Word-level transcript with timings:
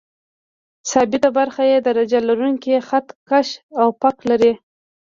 ثابته 0.91 1.29
برخه 1.37 1.63
یې 1.71 1.77
درجه 1.87 2.19
لرونکی 2.27 2.75
خط 2.87 3.07
کش 3.29 3.47
او 3.79 3.87
فک 4.01 4.17
لري. 4.29 4.53